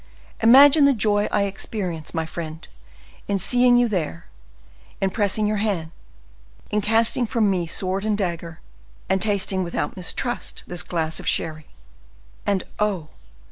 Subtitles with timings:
[0.41, 2.67] "Imagine the joy I experience, my friend,
[3.27, 4.25] in seeing you there,
[4.99, 5.91] in pressing your hand,
[6.71, 8.61] in casting from me sword and dagger,
[9.09, 11.67] and tasting without mistrust this glass of sherry.
[12.47, 13.09] And, oh!